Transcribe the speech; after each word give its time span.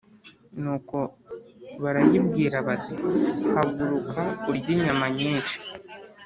Nuko 0.61 0.97
barayibwira 1.83 2.57
bati 2.67 2.95
haguruka 3.53 4.21
urye 4.49 4.69
inyama 4.75 5.05
nyinshi 5.17 5.55